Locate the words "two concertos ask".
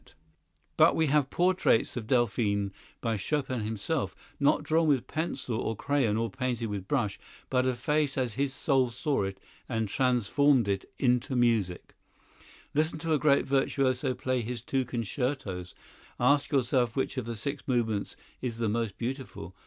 14.63-16.51